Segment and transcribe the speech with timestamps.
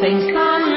[0.00, 0.75] things.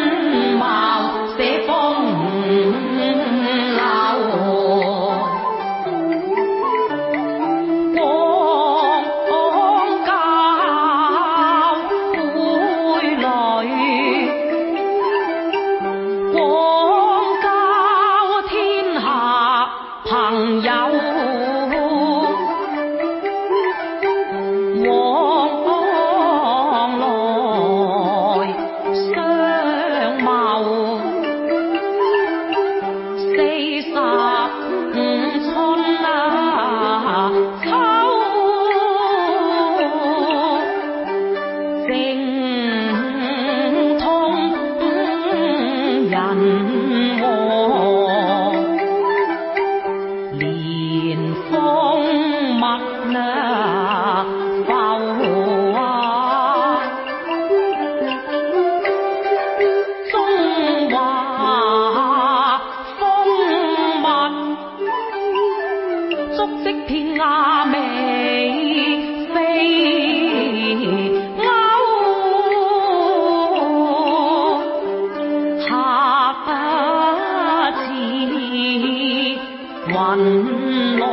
[80.18, 81.06] 云来，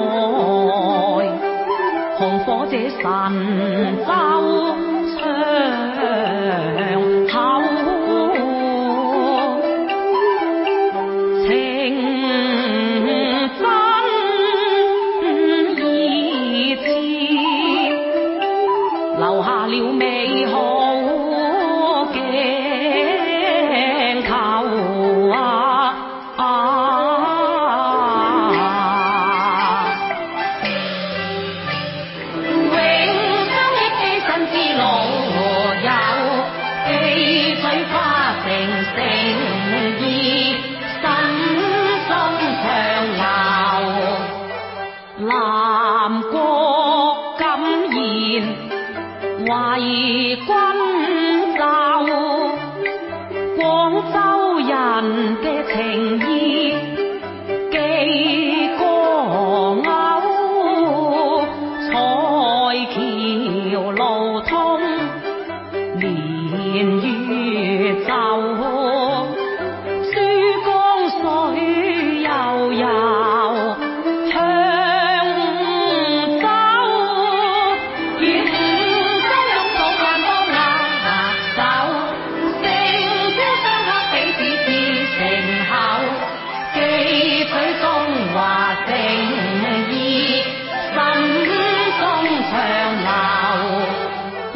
[2.16, 3.00] 红火者神
[4.06, 4.10] 周
[7.28, 7.36] 长透
[11.46, 11.48] 情真
[15.76, 15.78] 意
[16.76, 16.78] 切，
[19.18, 20.85] 留下了美好。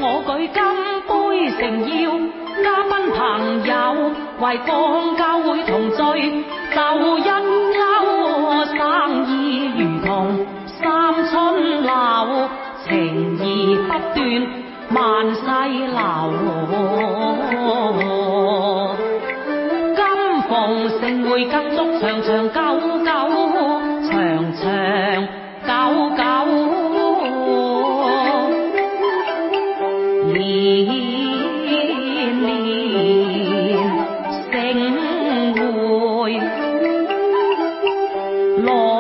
[0.03, 0.59] 我举金
[1.07, 1.11] 杯
[1.59, 1.61] 诚
[2.03, 2.09] 邀
[2.65, 3.19] 嘉宾朋
[3.67, 3.73] 友，
[4.41, 4.69] 为广
[5.17, 5.99] 教会同聚，
[6.75, 6.79] 就
[7.19, 7.29] 因
[7.75, 7.79] 勾
[8.65, 8.79] 生
[9.29, 9.31] 意
[9.79, 10.09] 如同
[10.81, 10.81] 三
[11.29, 11.91] 春流，
[12.89, 12.89] 情
[13.39, 13.45] 义
[13.77, 14.19] 不断
[14.95, 14.99] 万
[15.35, 15.39] 世
[15.87, 15.95] 流。
[19.97, 19.99] 今
[20.49, 20.51] 逢
[20.99, 22.60] 盛会更祝长长。
[38.63, 39.00] Lord.